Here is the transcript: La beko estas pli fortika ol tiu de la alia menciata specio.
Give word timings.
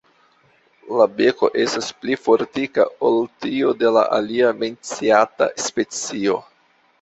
La 0.99 1.05
beko 1.17 1.49
estas 1.63 1.89
pli 2.05 2.17
fortika 2.27 2.85
ol 3.09 3.19
tiu 3.45 3.75
de 3.83 3.93
la 3.99 4.07
alia 4.21 4.51
menciata 4.63 5.51
specio. 5.67 6.41